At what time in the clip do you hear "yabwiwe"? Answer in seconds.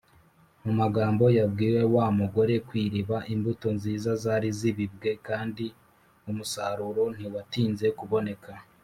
1.37-1.81